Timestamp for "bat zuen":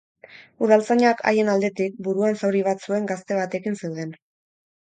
2.71-3.07